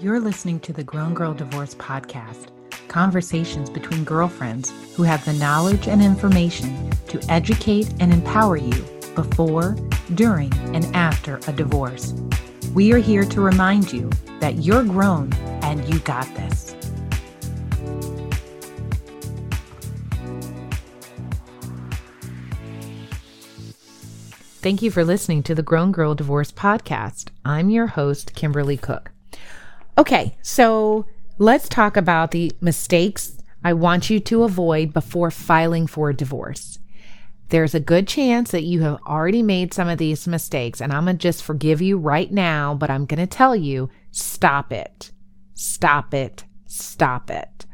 [0.00, 2.46] You're listening to the Grown Girl Divorce Podcast
[2.88, 8.82] conversations between girlfriends who have the knowledge and information to educate and empower you
[9.14, 9.76] before,
[10.14, 12.14] during, and after a divorce.
[12.72, 14.08] We are here to remind you
[14.40, 16.74] that you're grown and you got this.
[24.62, 27.28] Thank you for listening to the Grown Girl Divorce Podcast.
[27.44, 29.12] I'm your host, Kimberly Cook.
[30.00, 31.04] Okay, so
[31.36, 36.78] let's talk about the mistakes I want you to avoid before filing for a divorce.
[37.50, 41.04] There's a good chance that you have already made some of these mistakes, and I'm
[41.04, 45.12] going to just forgive you right now, but I'm going to tell you stop it.
[45.52, 46.44] Stop it.
[46.64, 47.66] Stop it.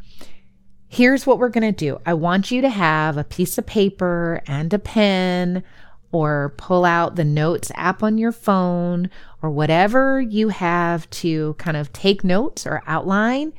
[0.88, 4.42] Here's what we're going to do I want you to have a piece of paper
[4.48, 5.62] and a pen
[6.16, 9.10] or pull out the notes app on your phone
[9.42, 13.52] or whatever you have to kind of take notes or outline.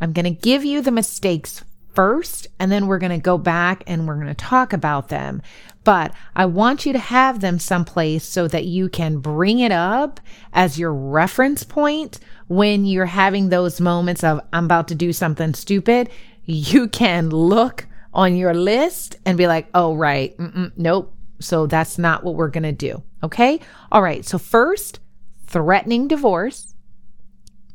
[0.00, 1.62] I'm going to give you the mistakes
[1.94, 5.42] first, and then we're going to go back and we're going to talk about them.
[5.84, 10.18] But I want you to have them someplace so that you can bring it up
[10.54, 15.52] as your reference point when you're having those moments of, I'm about to do something
[15.52, 16.08] stupid.
[16.46, 20.34] You can look on your list and be like, oh, right.
[20.76, 21.14] Nope.
[21.42, 23.02] So that's not what we're going to do.
[23.22, 23.60] Okay.
[23.90, 24.24] All right.
[24.24, 25.00] So, first,
[25.46, 26.74] threatening divorce.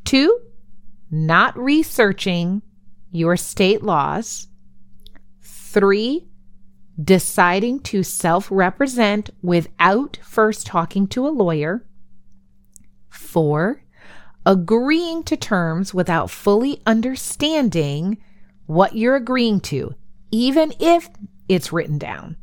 [0.03, 0.39] Two,
[1.11, 2.61] not researching
[3.11, 4.47] your state laws.
[5.41, 6.27] Three,
[7.01, 11.85] deciding to self represent without first talking to a lawyer.
[13.09, 13.83] Four,
[14.45, 18.17] agreeing to terms without fully understanding
[18.65, 19.93] what you're agreeing to,
[20.31, 21.09] even if
[21.47, 22.37] it's written down.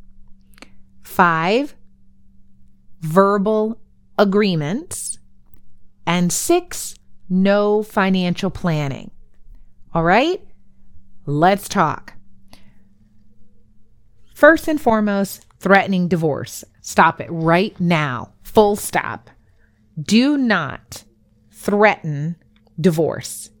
[1.05, 1.75] Five,
[2.99, 3.79] verbal
[4.17, 5.19] agreements.
[6.05, 6.95] And six,
[7.29, 9.11] no financial planning.
[9.93, 10.41] All right,
[11.25, 12.13] let's talk.
[14.33, 16.65] First and foremost, threatening divorce.
[16.81, 18.33] Stop it right now.
[18.43, 19.29] Full stop.
[20.01, 21.03] Do not
[21.51, 22.35] threaten
[22.81, 23.51] divorce.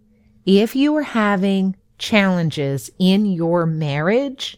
[0.45, 4.57] If you are having challenges in your marriage,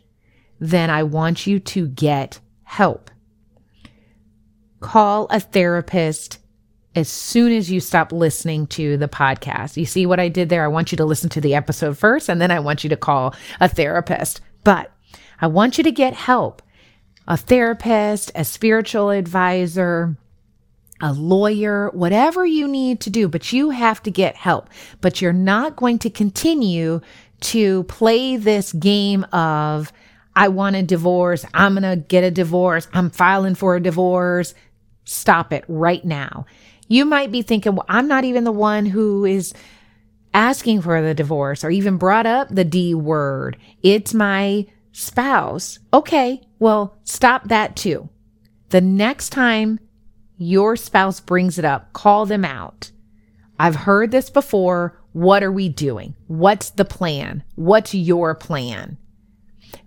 [0.59, 3.09] then I want you to get help.
[4.81, 6.39] Call a therapist
[6.95, 9.77] as soon as you stop listening to the podcast.
[9.77, 10.65] You see what I did there?
[10.65, 12.97] I want you to listen to the episode first, and then I want you to
[12.97, 14.41] call a therapist.
[14.65, 14.91] But
[15.39, 16.61] I want you to get help
[17.25, 20.17] a therapist, a spiritual advisor,
[21.01, 24.69] a lawyer, whatever you need to do, but you have to get help.
[25.01, 26.99] But you're not going to continue
[27.39, 29.93] to play this game of,
[30.37, 31.43] I want a divorce.
[31.51, 32.87] I'm going to get a divorce.
[32.93, 34.53] I'm filing for a divorce.
[35.03, 36.45] Stop it right now.
[36.87, 39.55] You might be thinking, well, I'm not even the one who is
[40.35, 43.57] asking for the divorce or even brought up the D word.
[43.81, 45.79] It's my spouse.
[45.91, 48.07] Okay, well, stop that too.
[48.69, 49.79] The next time
[50.37, 52.91] your spouse brings it up, call them out.
[53.59, 55.01] I've heard this before.
[55.13, 56.15] What are we doing?
[56.27, 57.43] What's the plan?
[57.55, 58.99] What's your plan?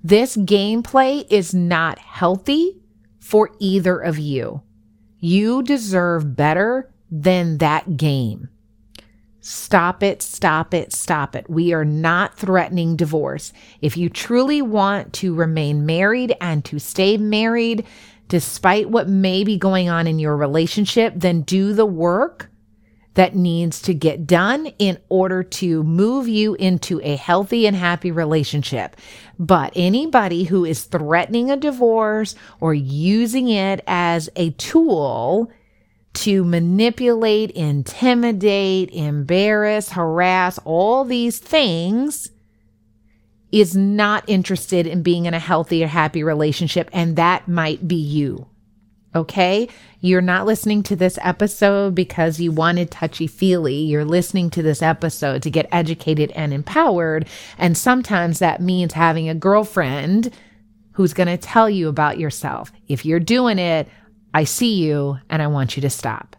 [0.02, 2.76] This gameplay is not healthy
[3.18, 4.62] for either of you.
[5.18, 8.48] You deserve better than that game.
[9.40, 11.48] Stop it, stop it, stop it.
[11.48, 13.52] We are not threatening divorce.
[13.80, 17.86] If you truly want to remain married and to stay married,
[18.28, 22.50] despite what may be going on in your relationship, then do the work
[23.14, 28.10] that needs to get done in order to move you into a healthy and happy
[28.10, 28.96] relationship.
[29.38, 35.50] But anybody who is threatening a divorce or using it as a tool
[36.12, 42.30] to manipulate, intimidate, embarrass, harass, all these things
[43.52, 46.88] is not interested in being in a healthy or happy relationship.
[46.92, 48.46] And that might be you.
[49.14, 49.68] Okay.
[50.00, 53.74] You're not listening to this episode because you wanted touchy feely.
[53.74, 57.26] You're listening to this episode to get educated and empowered.
[57.58, 60.32] And sometimes that means having a girlfriend
[60.92, 62.70] who's going to tell you about yourself.
[62.86, 63.88] If you're doing it,
[64.32, 66.36] I see you and I want you to stop.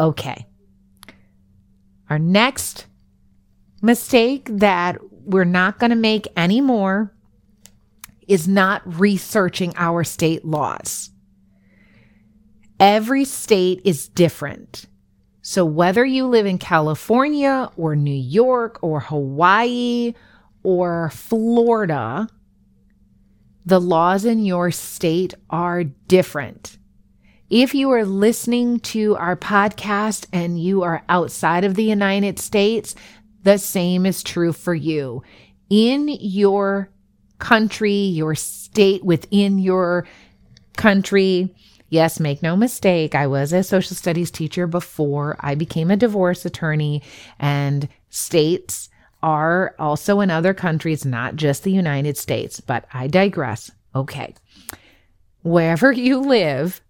[0.00, 0.46] Okay.
[2.10, 2.86] Our next
[3.80, 7.14] mistake that we're not going to make anymore
[8.26, 11.10] is not researching our state laws.
[12.82, 14.86] Every state is different.
[15.40, 20.14] So, whether you live in California or New York or Hawaii
[20.64, 22.26] or Florida,
[23.64, 26.76] the laws in your state are different.
[27.48, 32.96] If you are listening to our podcast and you are outside of the United States,
[33.44, 35.22] the same is true for you.
[35.70, 36.90] In your
[37.38, 40.04] country, your state within your
[40.76, 41.54] country,
[41.92, 43.14] Yes, make no mistake.
[43.14, 47.02] I was a social studies teacher before I became a divorce attorney,
[47.38, 48.88] and states
[49.22, 53.70] are also in other countries, not just the United States, but I digress.
[53.94, 54.34] Okay.
[55.42, 56.80] Wherever you live,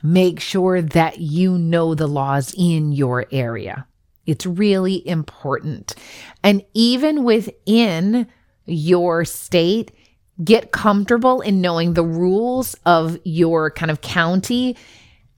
[0.00, 3.88] make sure that you know the laws in your area.
[4.26, 5.96] It's really important.
[6.44, 8.28] And even within
[8.64, 9.90] your state,
[10.42, 14.76] get comfortable in knowing the rules of your kind of county.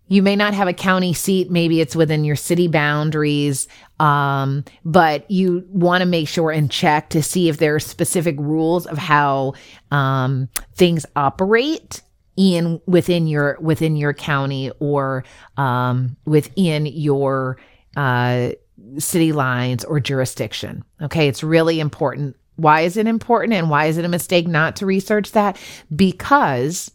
[0.06, 3.66] You may not have a county seat, maybe it's within your city boundaries,
[3.98, 8.36] um, but you want to make sure and check to see if there are specific
[8.38, 9.54] rules of how
[9.90, 12.02] um, things operate
[12.36, 15.24] in within your within your county or
[15.56, 17.58] um, within your
[17.96, 18.50] uh,
[18.98, 20.84] city lines or jurisdiction.
[21.00, 24.76] Okay, it's really important why is it important and why is it a mistake not
[24.76, 25.58] to research that?
[25.94, 26.90] Because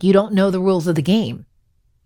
[0.00, 1.44] you don't know the rules of the game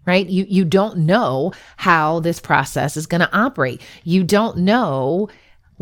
[0.07, 5.29] right you you don't know how this process is going to operate you don't know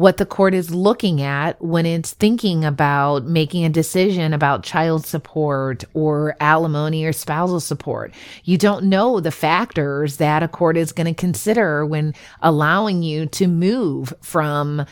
[0.01, 5.05] what the court is looking at when it's thinking about making a decision about child
[5.05, 8.15] support or alimony or spousal support.
[8.45, 13.27] You don't know the factors that a court is going to consider when allowing you
[13.27, 14.87] to move from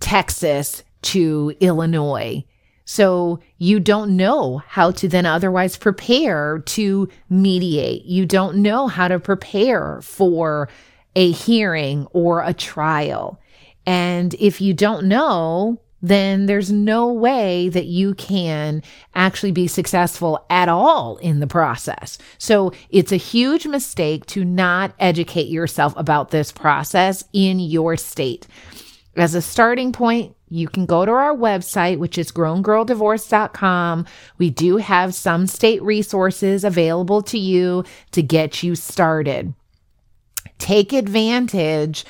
[0.00, 2.44] Texas to Illinois.
[2.84, 8.04] So you don't know how to then otherwise prepare to mediate.
[8.04, 10.68] You don't know how to prepare for
[11.14, 13.40] a hearing or a trial.
[13.86, 18.82] And if you don't know, then there's no way that you can
[19.14, 22.18] actually be successful at all in the process.
[22.38, 28.46] So it's a huge mistake to not educate yourself about this process in your state.
[29.16, 34.06] As a starting point, you can go to our website, which is growngirldivorce.com.
[34.38, 39.54] We do have some state resources available to you to get you started.
[40.58, 42.04] Take advantage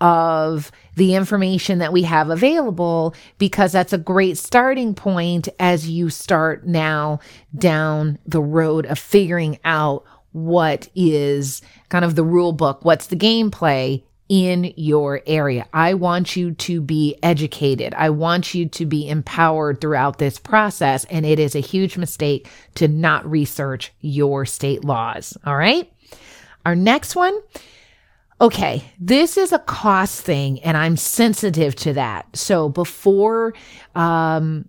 [0.00, 6.10] of the information that we have available because that's a great starting point as you
[6.10, 7.20] start now
[7.56, 13.16] down the road of figuring out what is kind of the rule book, what's the
[13.16, 15.66] gameplay in your area.
[15.72, 17.94] I want you to be educated.
[17.94, 21.04] I want you to be empowered throughout this process.
[21.06, 25.36] And it is a huge mistake to not research your state laws.
[25.44, 25.92] All right.
[26.64, 27.38] Our next one.
[28.40, 32.36] Okay, this is a cost thing, and I'm sensitive to that.
[32.36, 33.54] So before
[33.94, 34.68] um,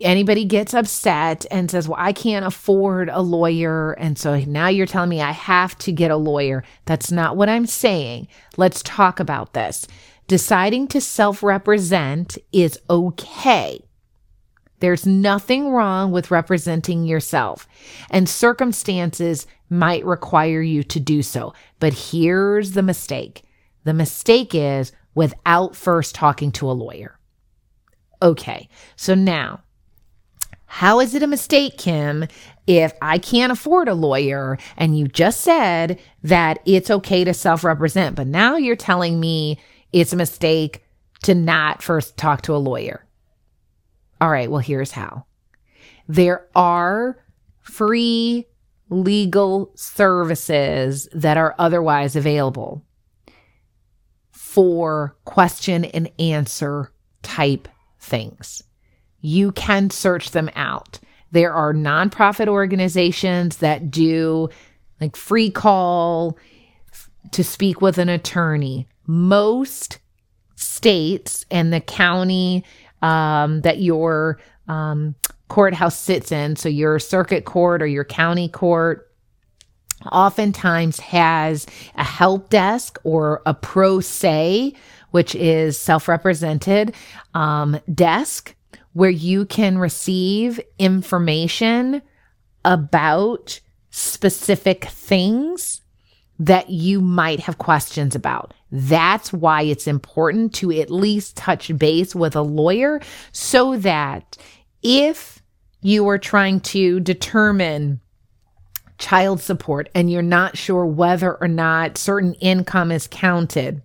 [0.00, 3.92] anybody gets upset and says, Well, I can't afford a lawyer.
[3.92, 6.64] And so now you're telling me I have to get a lawyer.
[6.84, 8.28] That's not what I'm saying.
[8.56, 9.86] Let's talk about this.
[10.26, 13.80] Deciding to self represent is okay.
[14.80, 17.66] There's nothing wrong with representing yourself,
[18.10, 21.54] and circumstances might require you to do so.
[21.78, 23.44] But here's the mistake
[23.84, 27.18] the mistake is without first talking to a lawyer.
[28.22, 29.63] Okay, so now
[30.74, 32.26] how is it a mistake, Kim,
[32.66, 37.62] if I can't afford a lawyer and you just said that it's okay to self
[37.62, 39.60] represent, but now you're telling me
[39.92, 40.82] it's a mistake
[41.22, 43.06] to not first talk to a lawyer?
[44.20, 45.26] All right, well, here's how
[46.08, 47.22] there are
[47.60, 48.44] free
[48.90, 52.84] legal services that are otherwise available
[54.32, 56.90] for question and answer
[57.22, 57.68] type
[58.00, 58.64] things
[59.24, 61.00] you can search them out.
[61.32, 64.50] There are nonprofit organizations that do
[65.00, 66.36] like free call
[67.32, 68.86] to speak with an attorney.
[69.06, 69.98] Most
[70.56, 72.64] states and the county
[73.00, 74.38] um, that your
[74.68, 75.14] um,
[75.48, 79.10] courthouse sits in, so your circuit court or your county court,
[80.12, 84.74] oftentimes has a help desk or a pro se,
[85.12, 86.94] which is self represented
[87.32, 88.53] um, desk
[88.94, 92.00] where you can receive information
[92.64, 93.60] about
[93.90, 95.82] specific things
[96.38, 98.54] that you might have questions about.
[98.72, 104.36] That's why it's important to at least touch base with a lawyer so that
[104.82, 105.42] if
[105.80, 108.00] you are trying to determine
[108.98, 113.82] child support and you're not sure whether or not certain income is counted,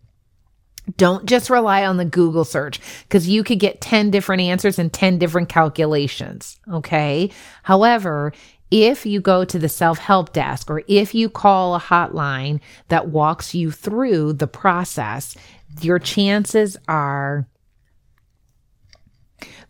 [0.97, 4.91] don't just rely on the Google search because you could get 10 different answers and
[4.91, 6.59] 10 different calculations.
[6.71, 7.31] Okay.
[7.63, 8.33] However,
[8.71, 13.09] if you go to the self help desk or if you call a hotline that
[13.09, 15.35] walks you through the process,
[15.81, 17.47] your chances are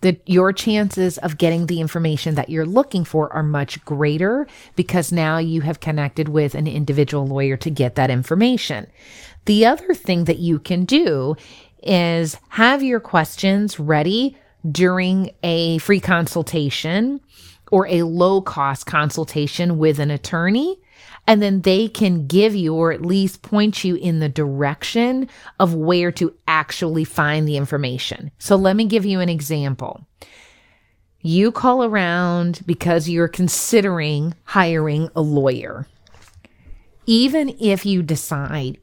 [0.02, 5.12] that your chances of getting the information that you're looking for are much greater because
[5.12, 8.88] now you have connected with an individual lawyer to get that information.
[9.46, 11.36] The other thing that you can do
[11.82, 14.38] is have your questions ready
[14.70, 17.22] during a free consultation
[17.72, 20.78] or a low cost consultation with an attorney.
[21.28, 25.30] And then they can give you or at least point you in the direction
[25.60, 28.32] of where to actually find the information.
[28.40, 30.08] So let me give you an example.
[31.22, 35.86] You call around because you're considering hiring a lawyer.
[37.06, 38.80] Even if you decide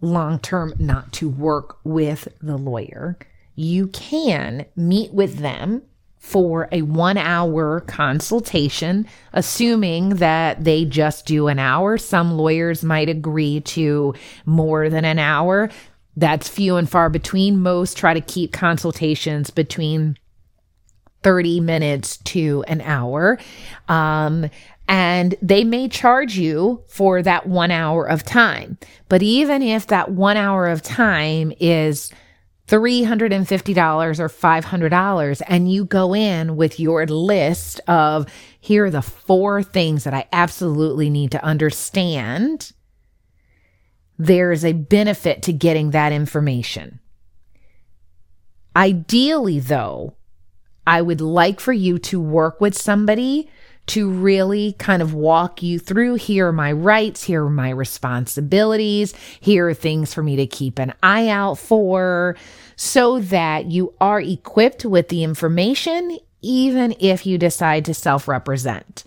[0.00, 3.18] long term not to work with the lawyer,
[3.54, 5.82] you can meet with them
[6.18, 11.96] for a one hour consultation, assuming that they just do an hour.
[11.96, 14.12] Some lawyers might agree to
[14.44, 15.70] more than an hour.
[16.16, 17.60] That's few and far between.
[17.60, 20.16] Most try to keep consultations between
[21.22, 23.38] 30 minutes to an hour.
[23.88, 24.50] Um,
[24.88, 28.78] and they may charge you for that one hour of time.
[29.08, 32.12] But even if that one hour of time is
[32.68, 38.26] $350 or $500 and you go in with your list of
[38.60, 42.72] here are the four things that I absolutely need to understand,
[44.18, 47.00] there is a benefit to getting that information.
[48.74, 50.16] Ideally, though,
[50.86, 53.48] I would like for you to work with somebody
[53.86, 59.14] to really kind of walk you through here are my rights, here are my responsibilities,
[59.40, 62.36] here are things for me to keep an eye out for,
[62.74, 69.04] so that you are equipped with the information, even if you decide to self represent.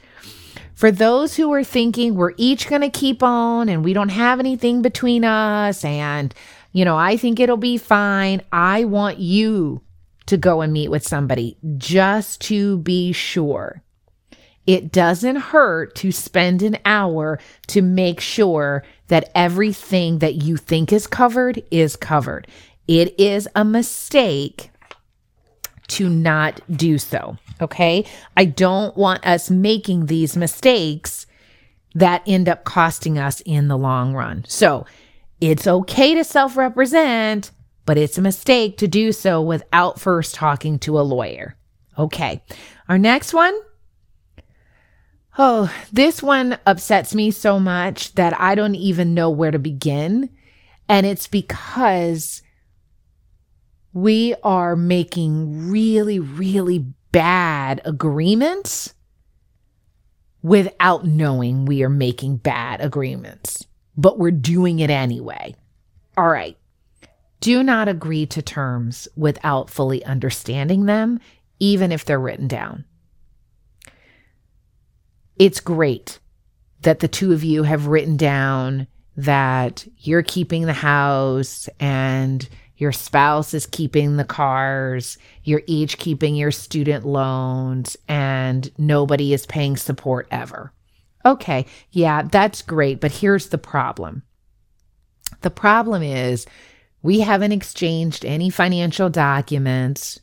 [0.74, 4.40] For those who are thinking we're each going to keep on and we don't have
[4.40, 6.34] anything between us, and,
[6.72, 9.82] you know, I think it'll be fine, I want you
[10.28, 13.84] to go and meet with somebody just to be sure
[14.70, 20.94] it doesn't hurt to spend an hour to make sure that everything that you think
[20.94, 22.46] is covered is covered.
[22.88, 24.70] It is a mistake
[25.88, 27.36] to not do so.
[27.60, 28.06] Okay.
[28.38, 31.26] I don't want us making these mistakes
[31.96, 34.46] that end up costing us in the long run.
[34.48, 34.86] So
[35.42, 37.50] it's okay to self represent,
[37.88, 41.56] but it's a mistake to do so without first talking to a lawyer.
[41.98, 42.44] Okay.
[42.88, 43.60] Our next one
[45.42, 50.30] Oh, this one upsets me so much that I don't even know where to begin.
[50.90, 52.42] And it's because
[53.94, 56.80] we are making really, really
[57.14, 58.94] bad agreements
[60.42, 63.66] without knowing we are making bad agreements,
[63.96, 65.56] but we're doing it anyway.
[66.18, 66.58] All right.
[67.40, 71.22] Do not agree to terms without fully understanding them,
[71.60, 72.84] even if they're written down
[75.40, 76.20] it's great
[76.82, 82.92] that the two of you have written down that you're keeping the house and your
[82.94, 89.76] spouse is keeping the cars, you're each keeping your student loans, and nobody is paying
[89.76, 90.72] support ever.
[91.26, 94.24] Okay, yeah, that's great, but here's the problem.
[95.42, 96.46] The problem is
[97.02, 100.20] we haven't exchanged any financial documents.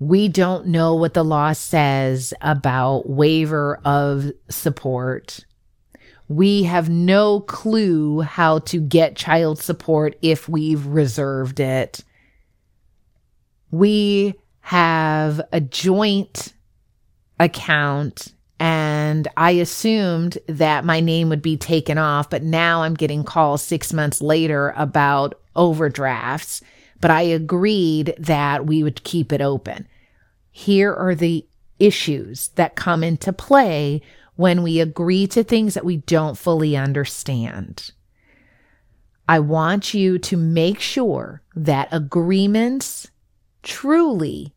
[0.00, 5.44] We don't know what the law says about waiver of support.
[6.26, 12.02] We have no clue how to get child support if we've reserved it.
[13.70, 16.54] We have a joint
[17.38, 23.22] account and I assumed that my name would be taken off, but now I'm getting
[23.22, 26.62] calls six months later about overdrafts
[27.00, 29.88] but I agreed that we would keep it open.
[30.60, 31.46] Here are the
[31.78, 34.02] issues that come into play
[34.36, 37.92] when we agree to things that we don't fully understand.
[39.26, 43.10] I want you to make sure that agreements
[43.62, 44.54] truly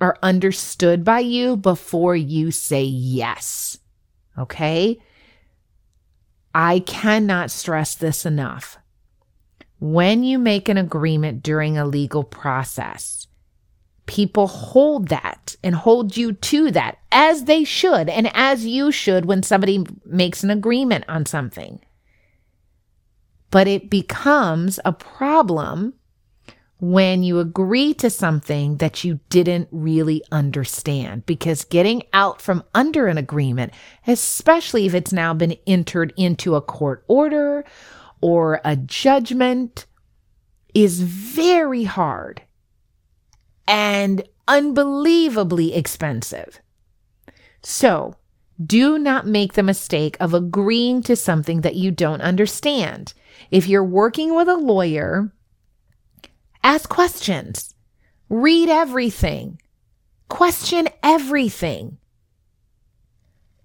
[0.00, 3.76] are understood by you before you say yes.
[4.38, 5.02] Okay?
[6.54, 8.78] I cannot stress this enough
[9.80, 13.26] when you make an agreement during a legal process,
[14.06, 19.26] people hold that and hold you to that as they should and as you should
[19.26, 21.80] when somebody makes an agreement on something.
[23.50, 25.94] But it becomes a problem
[26.80, 33.06] when you agree to something that you didn't really understand because getting out from under
[33.06, 33.72] an agreement,
[34.08, 37.64] especially if it's now been entered into a court order
[38.20, 39.86] or a judgment,
[40.74, 42.42] is very hard
[43.66, 46.60] and unbelievably expensive.
[47.62, 48.16] So,
[48.64, 53.14] do not make the mistake of agreeing to something that you don't understand.
[53.50, 55.32] If you're working with a lawyer,
[56.62, 57.74] ask questions,
[58.28, 59.60] read everything,
[60.28, 61.98] question everything.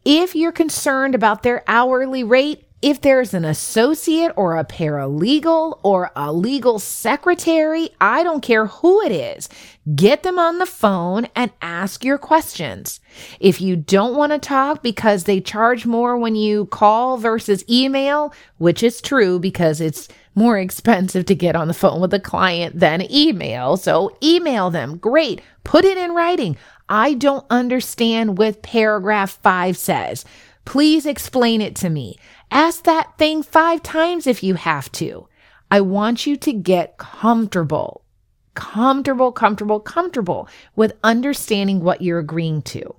[0.05, 6.11] If you're concerned about their hourly rate, if there's an associate or a paralegal or
[6.15, 9.49] a legal secretary, I don't care who it is,
[9.95, 12.99] get them on the phone and ask your questions.
[13.39, 18.31] If you don't want to talk because they charge more when you call versus email,
[18.59, 22.79] which is true because it's more expensive to get on the phone with a client
[22.79, 23.75] than email.
[23.75, 24.97] So email them.
[24.97, 25.41] Great.
[25.63, 26.57] Put it in writing.
[26.87, 30.25] I don't understand what paragraph five says.
[30.63, 32.17] Please explain it to me.
[32.51, 35.27] Ask that thing five times if you have to.
[35.69, 38.05] I want you to get comfortable,
[38.53, 42.95] comfortable, comfortable, comfortable with understanding what you're agreeing to.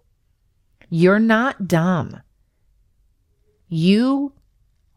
[0.91, 2.21] You're not dumb.
[3.69, 4.33] You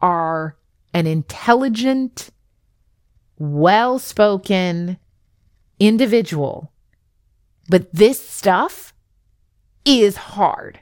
[0.02, 0.58] are
[0.94, 2.30] an intelligent,
[3.38, 4.98] well spoken
[5.80, 6.72] individual.
[7.70, 8.94] But this stuff
[9.86, 10.80] is hard.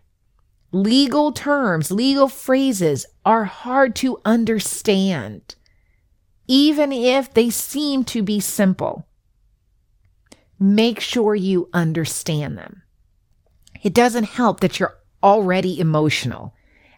[0.72, 5.56] Legal terms, legal phrases are hard to understand,
[6.48, 9.08] even if they seem to be simple.
[10.60, 12.84] Make sure you understand them.
[13.82, 16.54] It doesn't help that you're already emotional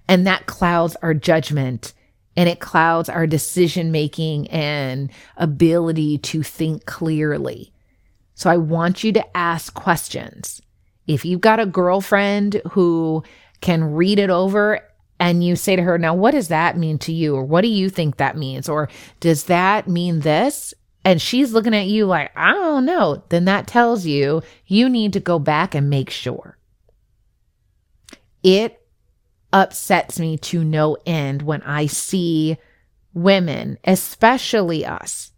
[0.07, 1.93] and that clouds our judgment
[2.35, 7.71] and it clouds our decision making and ability to think clearly.
[8.33, 10.61] So I want you to ask questions.
[11.07, 13.23] If you've got a girlfriend who
[13.61, 14.81] can read it over
[15.19, 17.35] and you say to her, Now, what does that mean to you?
[17.35, 18.67] Or what do you think that means?
[18.67, 18.89] Or
[19.19, 20.73] does that mean this?
[21.05, 23.23] And she's looking at you like, I don't know.
[23.29, 26.57] Then that tells you you need to go back and make sure.
[28.43, 28.81] It
[29.53, 32.57] upsets me to no end when I see
[33.13, 35.31] women, especially us,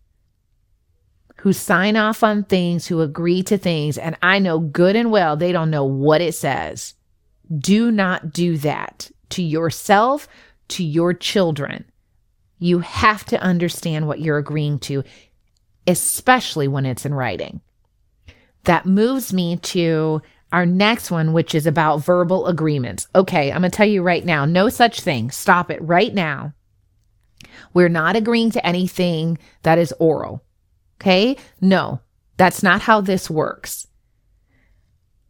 [1.37, 5.35] who sign off on things, who agree to things, and I know good and well
[5.35, 6.93] they don't know what it says.
[7.57, 10.27] Do not do that to yourself,
[10.69, 11.85] to your children.
[12.59, 15.03] You have to understand what you're agreeing to,
[15.85, 17.61] especially when it's in writing.
[18.63, 20.21] That moves me to
[20.53, 23.07] our next one, which is about verbal agreements.
[23.15, 25.31] Okay, I'm going to tell you right now no such thing.
[25.31, 26.53] Stop it right now.
[27.73, 30.43] We're not agreeing to anything that is oral.
[31.01, 31.37] Okay?
[31.59, 31.99] No,
[32.37, 33.87] that's not how this works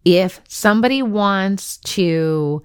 [0.06, 2.64] if somebody wants to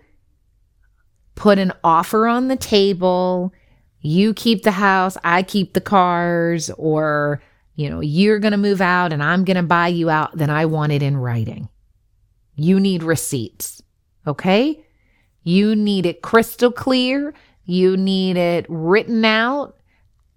[1.34, 3.52] put an offer on the table,
[4.00, 7.42] you keep the house, I keep the cars, or,
[7.76, 10.50] you know, you're going to move out and I'm going to buy you out, then
[10.50, 11.68] I want it in writing.
[12.56, 13.82] You need receipts.
[14.26, 14.84] Okay.
[15.44, 17.32] You need it crystal clear.
[17.64, 19.76] You need it written out.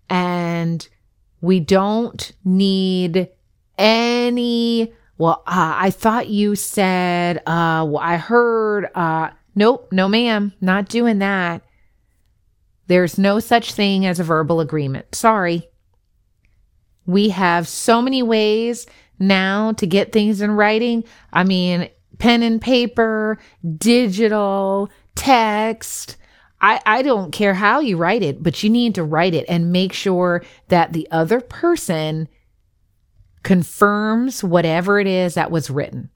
[0.10, 0.88] And
[1.42, 3.30] we don't need
[3.78, 10.52] any well, uh, I thought you said, uh, well, I heard, uh, nope, no, ma'am,
[10.62, 11.62] not doing that.
[12.88, 15.14] There's no such thing as a verbal agreement.
[15.14, 15.70] Sorry.
[17.06, 18.88] We have so many ways
[19.20, 21.04] now to get things in writing.
[21.32, 23.38] I mean, pen and paper,
[23.78, 26.18] digital, text.
[26.62, 29.72] I, I don't care how you write it, but you need to write it and
[29.72, 32.28] make sure that the other person
[33.44, 36.10] confirms whatever it is that was written.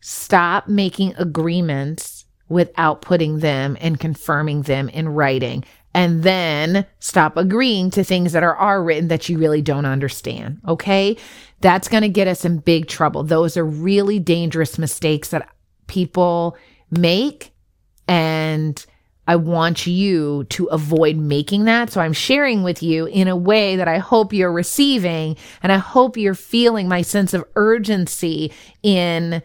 [0.00, 5.64] Stop making agreements without putting them and confirming them in writing.
[5.94, 10.60] And then stop agreeing to things that are, are written that you really don't understand.
[10.68, 11.16] Okay.
[11.60, 13.22] That's going to get us in big trouble.
[13.22, 15.48] Those are really dangerous mistakes that
[15.86, 16.56] people
[16.90, 17.52] make.
[18.06, 18.84] And
[19.26, 21.90] I want you to avoid making that.
[21.90, 25.78] So I'm sharing with you in a way that I hope you're receiving and I
[25.78, 29.42] hope you're feeling my sense of urgency in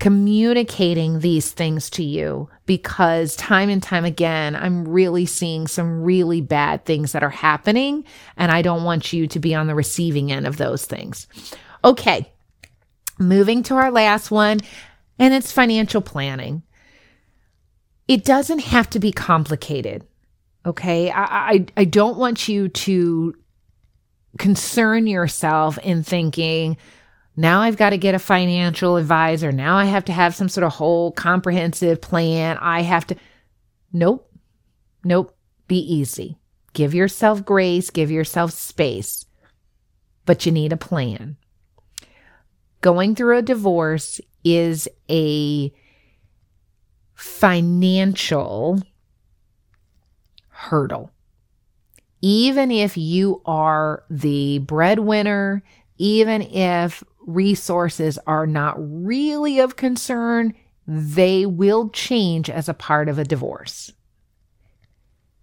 [0.00, 6.40] communicating these things to you because time and time again, I'm really seeing some really
[6.40, 8.04] bad things that are happening
[8.36, 11.26] and I don't want you to be on the receiving end of those things.
[11.84, 12.30] Okay.
[13.18, 14.60] Moving to our last one
[15.18, 16.62] and it's financial planning
[18.08, 20.06] it doesn't have to be complicated.
[20.66, 21.10] Okay.
[21.10, 23.34] I, I, I don't want you to
[24.38, 26.76] concern yourself in thinking,
[27.36, 29.52] now I've got to get a financial advisor.
[29.52, 32.58] Now I have to have some sort of whole comprehensive plan.
[32.58, 33.16] I have to.
[33.92, 34.30] Nope.
[35.04, 35.36] Nope.
[35.66, 36.38] Be easy.
[36.72, 39.26] Give yourself grace, give yourself space,
[40.26, 41.36] but you need a plan.
[42.80, 45.72] Going through a divorce is a
[47.14, 48.82] financial
[50.48, 51.10] hurdle.
[52.20, 55.62] Even if you are the breadwinner,
[55.98, 60.54] even if resources are not really of concern,
[60.86, 63.92] they will change as a part of a divorce.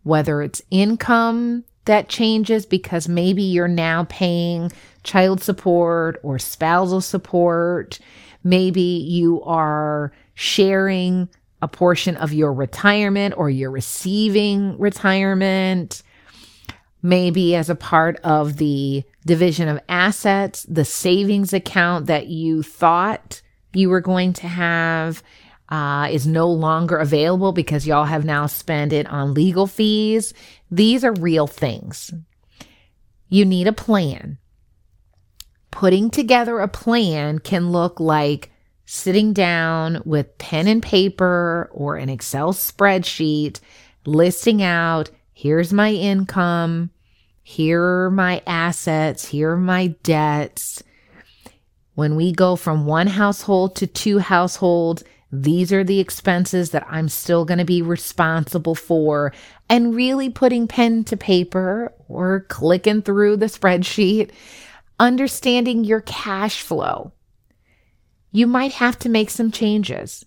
[0.03, 4.71] Whether it's income that changes because maybe you're now paying
[5.03, 7.99] child support or spousal support,
[8.43, 11.29] maybe you are sharing
[11.61, 16.01] a portion of your retirement or you're receiving retirement,
[17.01, 23.41] maybe as a part of the division of assets, the savings account that you thought
[23.73, 25.23] you were going to have
[25.69, 30.33] uh, is no longer available because y'all have now spent it on legal fees.
[30.69, 32.13] These are real things.
[33.29, 34.37] You need a plan.
[35.71, 38.50] Putting together a plan can look like
[38.93, 43.61] sitting down with pen and paper or an Excel spreadsheet,
[44.05, 46.89] listing out here's my income,
[47.41, 50.83] here are my assets, here are my debts.
[51.95, 57.07] When we go from one household to two households, these are the expenses that I'm
[57.07, 59.31] still going to be responsible for.
[59.69, 64.31] And really putting pen to paper or clicking through the spreadsheet,
[64.99, 67.13] understanding your cash flow.
[68.31, 70.25] You might have to make some changes.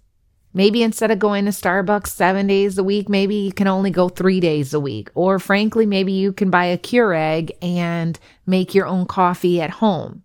[0.52, 4.08] Maybe instead of going to Starbucks seven days a week, maybe you can only go
[4.08, 5.10] three days a week.
[5.14, 10.22] Or frankly, maybe you can buy a Keurig and make your own coffee at home.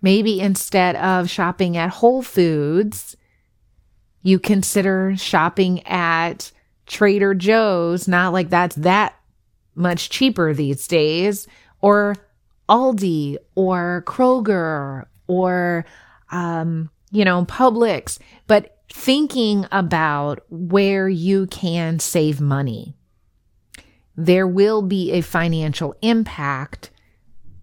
[0.00, 3.16] Maybe instead of shopping at Whole Foods,
[4.22, 6.52] you consider shopping at
[6.86, 9.18] Trader Joe's, not like that's that
[9.74, 11.48] much cheaper these days,
[11.80, 12.14] or
[12.68, 15.84] Aldi or Kroger or,
[16.30, 22.94] um, you know, Publix, but thinking about where you can save money.
[24.16, 26.90] There will be a financial impact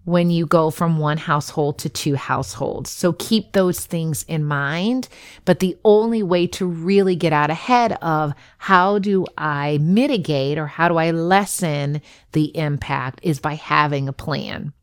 [0.06, 2.92] when you go from one household to two households.
[2.92, 5.10] So keep those things in mind.
[5.44, 10.68] But the only way to really get out ahead of how do I mitigate or
[10.68, 12.02] how do I lessen
[12.34, 14.74] the impact is by having a plan.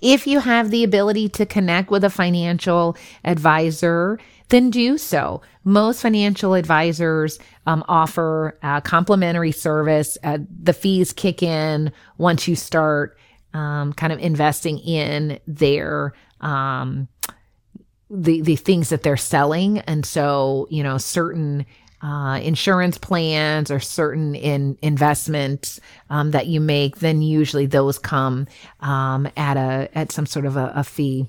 [0.00, 5.42] If you have the ability to connect with a financial advisor, then do so.
[5.64, 10.16] Most financial advisors um, offer a complimentary service.
[10.22, 13.18] Uh, the fees kick in once you start
[13.54, 17.08] um, kind of investing in their um,
[18.10, 21.66] the the things that they're selling, and so you know certain
[22.06, 28.46] uh, insurance plans or certain in investments um, that you make, then usually those come
[28.80, 31.26] um, at a at some sort of a, a fee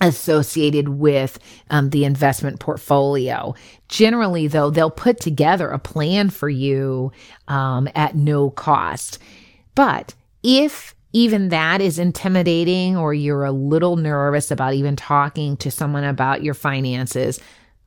[0.00, 1.38] associated with
[1.70, 3.54] um, the investment portfolio.
[3.88, 7.12] Generally, though, they'll put together a plan for you
[7.46, 9.18] um, at no cost.
[9.76, 15.70] But if even that is intimidating or you're a little nervous about even talking to
[15.70, 17.38] someone about your finances,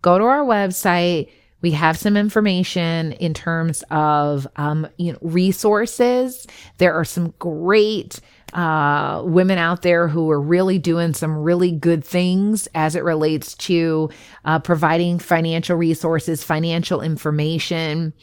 [0.01, 1.29] go to our website.
[1.61, 6.47] We have some information in terms of um, you know, resources.
[6.77, 8.19] There are some great
[8.53, 13.55] uh, women out there who are really doing some really good things as it relates
[13.55, 14.09] to
[14.43, 18.13] uh, providing financial resources, financial information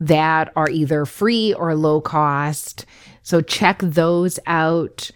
[0.00, 2.86] that are either free or low cost.
[3.22, 5.10] So check those out.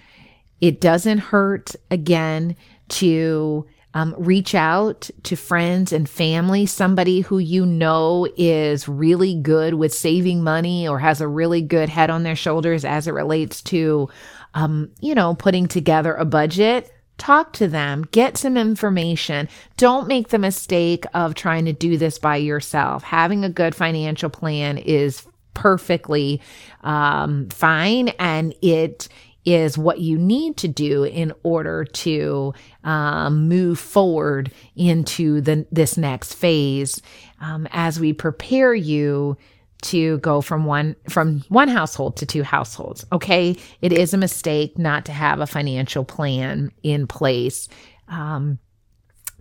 [0.60, 2.56] It doesn't hurt again
[2.88, 3.66] to
[3.98, 9.92] um, reach out to friends and family, somebody who you know is really good with
[9.92, 14.08] saving money or has a really good head on their shoulders as it relates to,
[14.54, 16.94] um, you know, putting together a budget.
[17.16, 19.48] Talk to them, get some information.
[19.76, 23.02] Don't make the mistake of trying to do this by yourself.
[23.02, 26.40] Having a good financial plan is perfectly
[26.82, 29.08] um, fine and it
[29.54, 32.52] is what you need to do in order to
[32.84, 37.00] um, move forward into the this next phase
[37.40, 39.36] um, as we prepare you
[39.80, 44.76] to go from one from one household to two households okay it is a mistake
[44.78, 47.68] not to have a financial plan in place
[48.08, 48.58] um,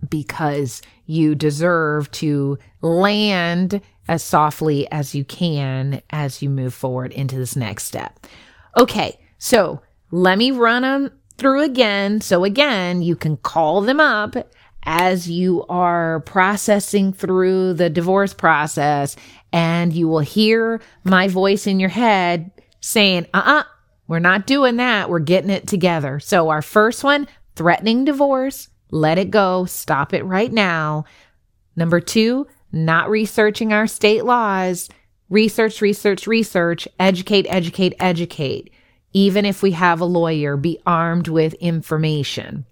[0.08, 7.36] because you deserve to land as softly as you can as you move forward into
[7.36, 8.26] this next step.
[8.78, 12.20] Okay, so Let me run them through again.
[12.20, 14.34] So again, you can call them up
[14.84, 19.16] as you are processing through the divorce process
[19.52, 23.62] and you will hear my voice in your head saying, uh uh-uh, uh,
[24.06, 25.10] we are not doing that.
[25.10, 26.18] We're getting it together.
[26.20, 31.04] So our first one, threatening divorce, let it go, stop it right now.
[31.76, 34.88] Number two, not researching our state laws,
[35.28, 38.72] research, research, research, educate, educate, educate.
[39.12, 42.66] Even if we have a lawyer, be armed with information.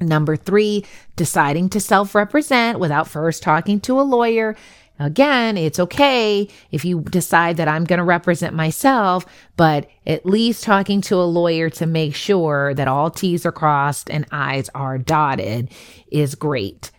[0.00, 0.84] Number three,
[1.16, 4.56] deciding to self represent without first talking to a lawyer.
[5.00, 9.24] Again, it's okay if you decide that I'm going to represent myself,
[9.56, 14.10] but at least talking to a lawyer to make sure that all T's are crossed
[14.10, 15.70] and I's are dotted
[16.10, 16.90] is great.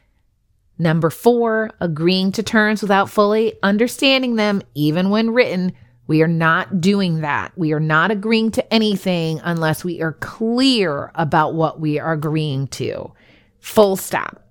[0.77, 5.73] Number four, agreeing to terms without fully understanding them, even when written.
[6.09, 7.51] We are not doing that.
[7.55, 12.65] We are not agreeing to anything unless we are clear about what we are agreeing
[12.69, 13.13] to.
[13.59, 14.43] Full stop.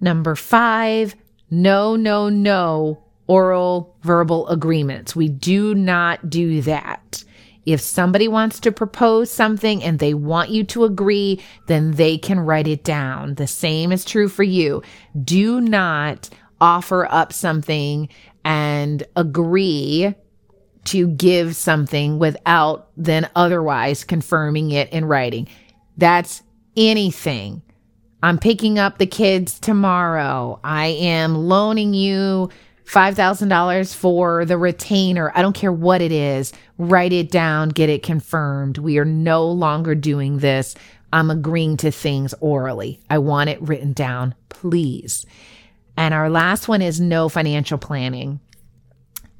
[0.00, 1.16] Number five,
[1.50, 5.16] no, no, no oral verbal agreements.
[5.16, 7.24] We do not do that.
[7.66, 12.38] If somebody wants to propose something and they want you to agree, then they can
[12.38, 13.34] write it down.
[13.34, 14.84] The same is true for you.
[15.20, 16.30] Do not
[16.60, 18.08] offer up something
[18.44, 20.14] and agree
[20.84, 25.48] to give something without then otherwise confirming it in writing.
[25.96, 26.42] That's
[26.76, 27.62] anything.
[28.22, 30.60] I'm picking up the kids tomorrow.
[30.62, 32.50] I am loaning you
[32.84, 35.32] $5,000 for the retainer.
[35.34, 36.52] I don't care what it is.
[36.78, 38.78] Write it down, get it confirmed.
[38.78, 40.74] We are no longer doing this.
[41.12, 43.00] I'm agreeing to things orally.
[43.10, 45.26] I want it written down, please.
[45.96, 48.40] And our last one is no financial planning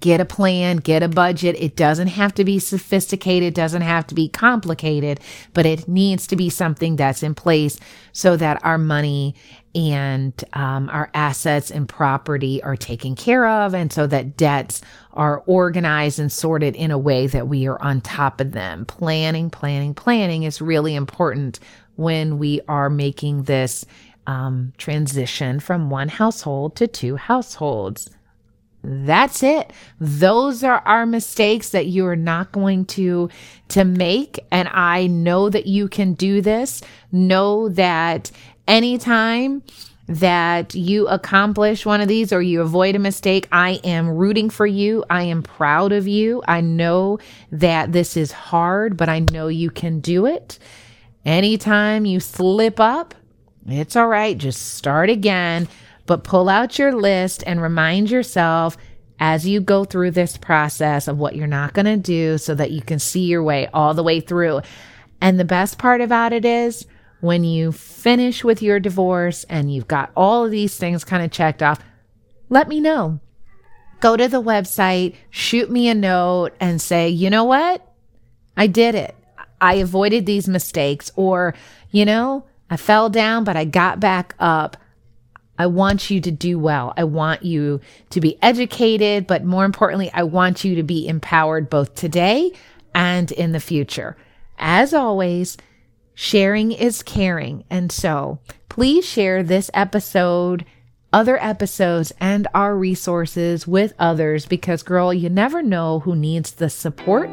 [0.03, 1.57] get a plan, get a budget.
[1.59, 5.21] It doesn't have to be sophisticated, doesn't have to be complicated,
[5.55, 7.79] but it needs to be something that's in place
[8.13, 9.37] so that our money
[9.77, 14.83] and um, our assets and property are taken care of, and so that debts
[15.15, 18.85] are organized and sorted in a way that we are on top of them.
[18.85, 21.61] Planning, planning, planning is really important
[21.95, 23.87] when we are making this
[24.27, 28.11] um, transition from one household to two households.
[28.85, 29.73] That's it.
[30.01, 33.29] Those are our mistakes that you are not going to
[33.69, 36.83] to make and I know that you can do this.
[37.13, 38.33] Know that
[38.67, 39.63] anytime
[40.09, 44.67] that you accomplish one of these or you avoid a mistake, I am rooting for
[44.67, 45.05] you.
[45.09, 46.43] I am proud of you.
[46.49, 47.19] I know
[47.53, 50.59] that this is hard, but I know you can do it.
[51.25, 53.15] Anytime you slip up,
[53.67, 54.37] it's all right.
[54.37, 55.69] Just start again
[56.07, 58.77] but pull out your list and remind yourself
[59.19, 62.73] as you go through this process of what you're not going to do so that
[62.73, 64.61] you can see your way all the way through.
[65.21, 66.87] And the best part about it is
[67.21, 71.31] when you finish with your divorce and you've got all of these things kind of
[71.31, 71.81] checked off,
[72.49, 73.21] let me know.
[74.01, 77.89] Go to the website, shoot me a note and say, you know what?
[78.57, 79.15] I did it.
[79.61, 81.13] I avoided these mistakes.
[81.15, 81.55] Or,
[81.93, 84.79] you know, I fell down, but I got back up.
[85.59, 86.95] I want you to do well.
[86.97, 91.69] I want you to be educated, but more importantly, I want you to be empowered
[91.69, 92.51] both today
[92.95, 94.17] and in the future.
[94.59, 95.59] As always,
[96.15, 97.65] sharing is caring.
[97.69, 98.39] And so
[98.71, 100.65] please share this episode,
[101.13, 106.71] other episodes, and our resources with others because, girl, you never know who needs the
[106.71, 107.29] support.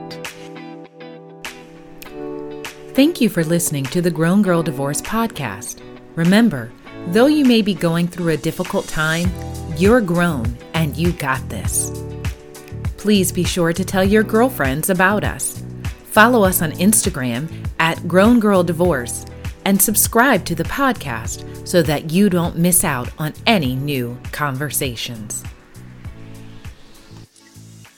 [2.93, 5.79] Thank you for listening to the Grown Girl Divorce Podcast.
[6.15, 6.71] Remember,
[7.07, 9.31] Though you may be going through a difficult time,
[9.77, 11.91] you're grown and you got this.
[12.97, 15.63] Please be sure to tell your girlfriends about us.
[16.03, 17.49] Follow us on Instagram
[17.79, 19.25] at Grown Girl Divorce
[19.65, 25.43] and subscribe to the podcast so that you don't miss out on any new conversations.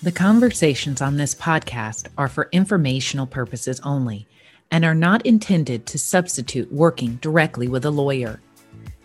[0.03, 4.27] The conversations on this podcast are for informational purposes only
[4.71, 8.41] and are not intended to substitute working directly with a lawyer.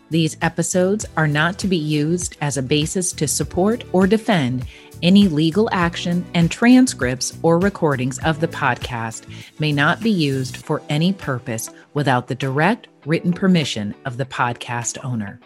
[0.08, 4.64] These episodes are not to be used as a basis to support or defend
[5.02, 9.26] any legal action, and transcripts or recordings of the podcast
[9.58, 15.02] may not be used for any purpose without the direct written permission of the podcast
[15.04, 15.40] owner.